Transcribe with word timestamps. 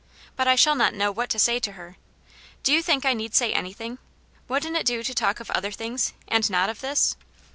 "But 0.35 0.47
I 0.47 0.55
shall 0.55 0.73
not 0.73 0.95
know 0.95 1.11
what 1.11 1.29
to 1.29 1.37
say 1.37 1.59
to 1.59 1.73
her. 1.73 1.95
Do 2.63 2.73
you 2.73 2.81
think 2.81 3.05
I 3.05 3.13
need 3.13 3.35
say 3.35 3.53
anything? 3.53 3.99
Wouldn't 4.47 4.75
it 4.75 4.83
do 4.83 5.03
to 5.03 5.13
talk 5.13 5.39
of 5.39 5.51
other 5.51 5.69
things, 5.71 6.13
and 6.27 6.49
not 6.49 6.71
of 6.71 6.81
this 6.81 7.15